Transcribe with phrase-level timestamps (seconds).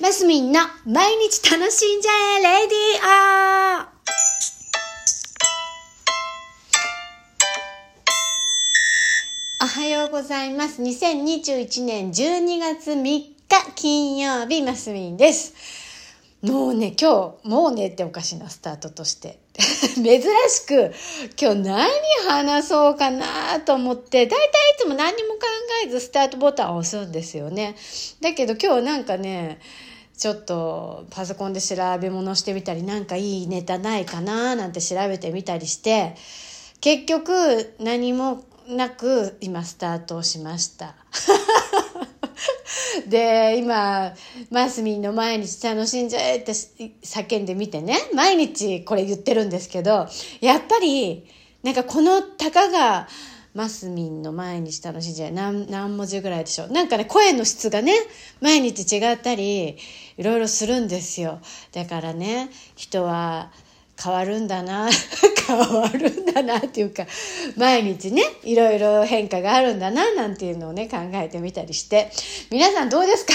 [0.00, 3.04] マスミンの毎日楽しんじゃえレディ
[3.82, 3.88] オ
[9.60, 10.80] おはようございます。
[10.80, 13.34] 2021年12月3日
[13.74, 15.52] 金曜日、マスミンです。
[16.42, 19.40] もうね、今日、もうねっておかしなスタートとして。
[19.58, 20.94] 珍しく、
[21.36, 21.90] 今日何
[22.28, 25.40] 話そうかなと思って、だいたいいつも何も考
[25.84, 27.74] えずスタートボタンを押すんですよね。
[28.20, 29.60] だけど今日なんかね、
[30.18, 36.16] ちょっとパソコンで調べ物してみたり、なんかいいネタないかななんて調べてみたりして、
[36.80, 40.96] 結局何もなく今スタートしました。
[43.06, 44.12] で、今、
[44.50, 50.08] マスミンの毎日楽しんじゃえって叫んでみてね、毎日これ言ってるんですけど、
[50.40, 51.26] やっぱり、
[51.62, 53.08] なんかこのたかが、
[53.58, 56.70] マスミンの毎日楽しんじゃえ何何文字ぐらいでしょう。
[56.70, 57.92] なんかね、声の質がね、
[58.40, 59.76] 毎日違ったり、
[60.16, 61.40] いろいろするんですよ。
[61.72, 63.50] だからね、人は、
[64.00, 64.88] 変わるんだな
[65.48, 67.04] 変わるんだなっていうか
[67.56, 72.12] 毎日ねいろいろ変化があるんだななんていうのをね考えてみたりして。
[72.50, 73.34] 皆さんどうですか？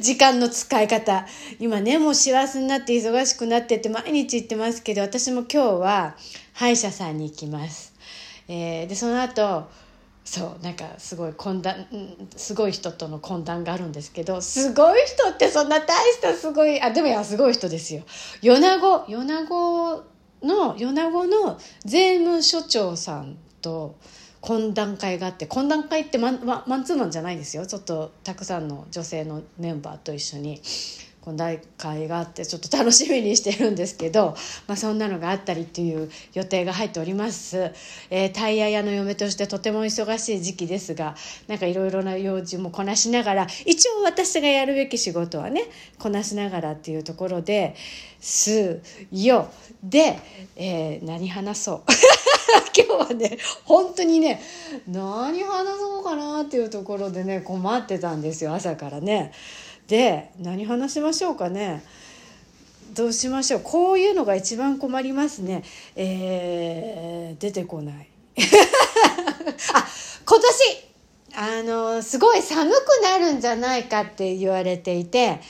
[0.00, 1.26] 時間の使い方。
[1.58, 6.16] 今ねもう師走になって忙しくなってって毎日言ってますけど私も今日は
[6.52, 7.89] 歯医者さんに行きます、
[8.52, 9.68] えー、でその後
[10.24, 11.86] そうなんかすごい懇談
[12.36, 18.02] すごい人との懇談があるんですけどすごい人ってそんな大したすごいあでもいやすごい人ですよ。
[18.42, 20.04] 米子米子
[20.42, 23.96] の米子の税務署長さんと
[24.42, 27.66] 懇談会があって懇談会ってマンマンツーマンじゃないですよ。
[27.66, 30.60] ちょっとたくさんの女性のメンバーと一緒に。
[31.24, 34.34] 懇談会があってちょっと楽しみにしてるんですけど、
[34.66, 37.72] まあ、そんなのがあったりっていう予定が入っております、
[38.08, 41.14] えー、タイヤ屋の嫁としてとても忙しい時期ですが
[41.46, 45.64] なんかいろいろな用事もこなしながら一応私がやるべき仕事はね
[45.98, 47.74] こなしながらっていうところで
[48.20, 48.80] す
[49.12, 49.50] よ。
[49.82, 50.18] で、
[50.56, 51.82] えー、何話そう。
[52.76, 54.40] 今日はね本当にね
[54.88, 59.32] 何話そうかなっていうところでね困ってたんですよ朝からね。
[59.90, 61.82] で何話しましょうかね。
[62.94, 63.60] どうしましょう。
[63.60, 65.64] こういうのが一番困りますね。
[65.96, 68.08] えー、出てこない。
[69.74, 69.88] あ
[70.24, 70.90] 今年
[71.34, 75.40] あのすごい寒くなるんじゃないかって言われていて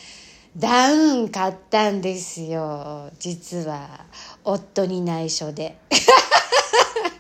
[0.57, 3.11] ダウン買ったんですよ。
[3.19, 4.07] 実は。
[4.43, 5.77] 夫に内緒で。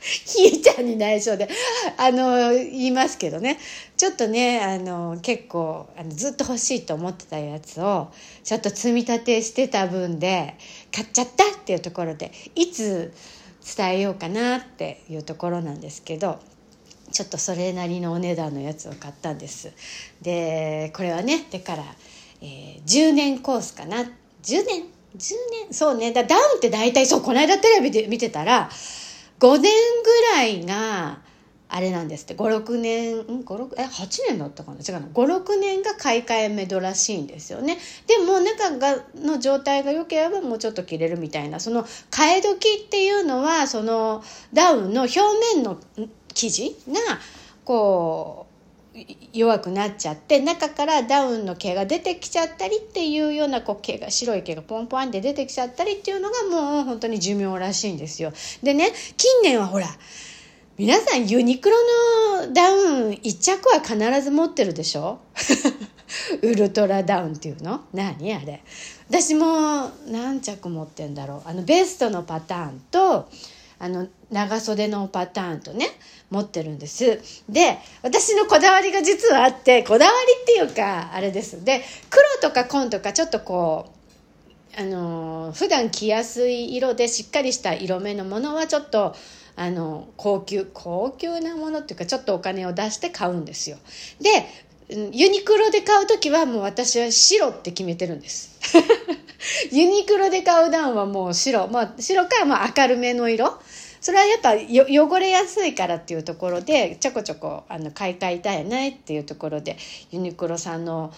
[0.00, 0.49] ひ
[0.82, 1.48] に内緒で
[1.96, 3.58] あの言いますけどね。
[3.96, 8.10] ちょっとねあの結構あのずっと欲しいと思ってたやつを
[8.44, 10.56] ちょっと積み立てしてた分で
[10.94, 13.12] 買っちゃったっていうところでいつ
[13.76, 16.40] 伝えようかなっていうところなんですけど
[17.12, 19.72] ちょっとそれなりのお値段のやつを買ったんです。
[20.22, 21.84] でこれはねだから、
[22.40, 23.98] えー、10年コースかな。
[23.98, 24.06] 10
[24.64, 24.84] 年
[25.16, 25.34] ？10
[25.68, 25.74] 年？
[25.74, 26.12] そうね。
[26.12, 28.70] だダウンって大体そうこの間テレビで見てたら
[29.40, 29.72] 5年
[30.04, 31.18] ぐらいが
[31.72, 32.34] あれなんですって。
[32.34, 34.78] 56年56え8年だったかな？
[34.78, 37.78] 違うの56年が買い替えめどらしいんですよね。
[38.06, 41.60] でも中がの状態が良ければもうちょっと切れるみたいな。
[41.60, 45.20] その替え時っていうのはそのダウンの表
[45.54, 45.78] 面の
[46.34, 46.98] 生地が
[47.64, 48.49] こう
[49.32, 58.32] 弱くなっちゃって中からダウンの毛が出てきちゃったりっていうようなこう毛が白い毛がポンポンって出てきちゃったりっていうのがもう本当に寿命らしいんですよ。
[58.62, 59.86] でね近年はほら
[60.78, 61.76] 皆さんユニクロ
[62.46, 65.20] のダウン1着は必ず持ってるでしょ？
[66.42, 67.82] ウルトラダウンっていうの？
[67.92, 68.62] 何あれ？
[69.08, 71.48] 私も何着持ってんだろう。
[71.48, 73.28] あのベストのパターンと
[73.82, 75.86] あの長袖のパターンとね
[76.30, 77.18] 持ってるんです。
[77.48, 81.64] で私のこだわりが実はあってこだわりっていうかあれです。
[81.64, 83.90] で黒とか紺とかちょっとこ
[84.76, 89.16] うあの普段着やすい色でしっかりした色目のものはちょっと
[89.56, 93.78] あの高級高級なものっていうかちょっとお金を出して買うんですよ。
[94.20, 94.46] で
[94.90, 98.58] ユニクロで買う時はもう私は白って決めてるんです。
[99.72, 103.58] ユニクロで買うダウンはもう白、まあ、白かまあ明るめの色。
[104.00, 109.76] それはやっぱ汚れやすいからっていうところでちょこちょこあの買い替えたいねっていうところで
[110.10, 111.12] ユニクロさんの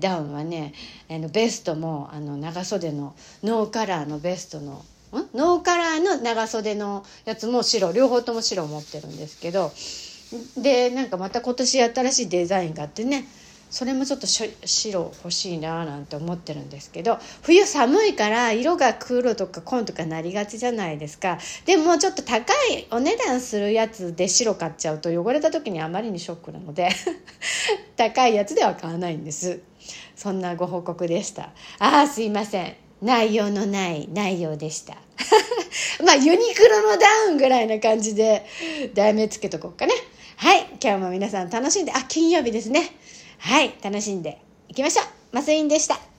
[0.00, 0.74] ダウンはね
[1.08, 5.28] あのベストもあの長袖のノーカラーのベストのん？
[5.34, 7.92] ノーカラーの長袖のやつも白。
[7.92, 9.72] 両方とも白を持ってるんですけど。
[10.58, 13.26] でなんかまた今年新しいデザインがあってね。
[13.70, 21.38] それもちょっと白欲しいななんて思ってるんですけど冬寒いから色が黒とか紺とかなりがちじゃないですか。
[21.64, 26.88] でもちょっと高いお値段するやつで白買っちゃうと汚れた時にあまりにショックなので
[27.96, 29.60] 高いやつでは買わないんです。
[30.14, 31.50] そんなご報告でした。
[31.78, 32.76] ああすいません。
[33.02, 34.96] 内容のない内容でした。
[36.04, 38.46] まあユニクロのダウンぐらいな感じで
[38.94, 39.92] 題名つけとこうかね。
[40.36, 41.92] はい今日も皆さん楽しんで。
[41.92, 42.96] あ金曜日ですね。
[43.38, 46.15] はい、楽しんでいきましょうマスインでした。